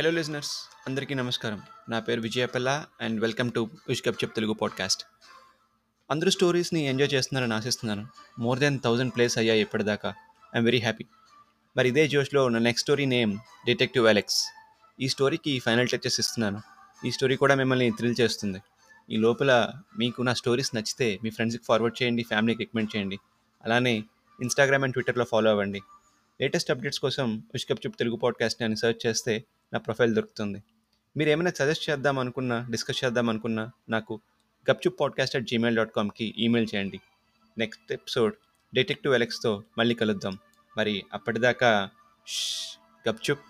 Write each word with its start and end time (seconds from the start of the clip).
Hello 0.00 0.10
listeners 0.10 0.52
అందరికీ 0.86 1.14
నమస్కారం. 1.14 1.62
నా 1.88 2.00
పేరు 2.00 2.20
విజయపల్ల 2.20 2.84
అండ్ 3.00 3.20
వెల్కమ్ 3.20 3.50
టు 3.50 3.70
విష్కప్ 3.88 4.24
చెప్ 4.24 4.34
తెలుగు 4.34 4.52
పాడ్కాస్ట్ 4.52 5.04
అందరూ 6.10 6.30
స్టోరీస్ని 6.30 6.86
ఎంజాయ్ 6.86 7.14
చేస్తున్నారని 7.14 7.54
ఆశిస్తున్నాను. 7.54 8.06
మోర్ 8.38 8.58
దెన్ 8.58 8.80
థౌజండ్ 8.84 9.14
ప్లేస్ 9.14 9.38
అయ్యాయి 9.38 9.60
ఇప్పటిదాకా. 9.60 10.08
ఐఎమ్ 10.56 10.64
వెరీ 10.64 10.78
హ్యాపీ 10.78 11.04
మరి 11.76 11.88
ఇదే 11.88 12.08
జోష్లో 12.08 12.48
నా 12.48 12.58
next 12.58 12.84
story 12.84 13.06
name 13.06 13.38
detective 13.66 14.06
Alex 14.06 14.46
ఈ 15.00 15.08
స్టోరీకి 15.08 15.58
ఫైనల్ 15.58 15.88
టచెస్ 15.88 16.20
ఇస్తున్నాను. 16.20 16.62
ఈ 17.06 17.10
స్టోరీ 17.10 17.36
కూడా 17.36 17.54
మిమ్మల్ని 17.54 17.90
థ్రిల్ 17.90 18.14
చేస్తుంది. 18.20 18.62
ఈ 19.10 19.16
లోపల 19.16 19.72
మీకు 19.98 20.22
నా 20.22 20.34
స్టోరీస్ 20.34 20.74
నచ్చితే 20.74 21.18
మీ 21.22 21.30
ఫ్రెండ్స్కి 21.30 21.64
ఫార్వర్డ్ 21.68 22.02
చేయండి 22.02 22.22
ఫ్యామిలీకి 22.22 22.58
రికమెండ్ 22.58 22.96
చేయండి. 22.96 23.18
అలానే 23.64 24.04
ఇన్స్టాగ్రామ్ 24.42 24.82
అండ్ 24.82 24.92
ట్విట్టర్లో 24.92 25.24
ఫాలో 25.24 25.50
అవ్వండి. 25.50 25.80
లేటెస్ట్ 26.40 26.70
అప్డేట్స్ 26.70 27.00
కోసం 27.00 27.38
విష్కప్ 27.38 27.86
చెప్ 27.86 27.98
తెలుగు 27.98 28.16
పాడ్కాస్ట్ని 28.16 28.64
అని 28.64 28.76
సెర్చ్ 28.76 29.06
చేస్తే 29.06 29.44
నా 29.72 29.78
ప్రొఫైల్ 29.78 30.14
దొరుకుతుంది. 30.14 30.62
మీరు 31.16 31.30
ఏమైనా 31.30 31.50
సజెస్ట్ 31.50 31.90
చేద్దాం 31.90 32.18
అనుకున్నా 32.18 32.66
డిస్కస్ 32.70 33.04
చేద్దాం 33.04 33.28
అనుకున్నా 33.28 33.70
నాకు 33.88 34.20
Gupchup 34.70 35.00
podcast 35.00 35.36
at 35.36 35.44
gmail 35.44 35.76
dot 35.76 35.92
కామ్కి 35.96 36.34
email 36.38 36.74
చేయండి. 36.74 37.00
నెక్స్ట్ 37.58 37.92
ఎపిసోడ్ 37.92 38.34
డిటెక్టివ్ 38.74 39.14
ఎలెక్స్తో 39.14 39.64
మళ్ళీ 39.78 39.94
కలుద్దాం. 39.94 40.38
మరి 40.76 41.04
అప్పటిదాకా 41.12 41.90
గప్చుప్ 43.08 43.40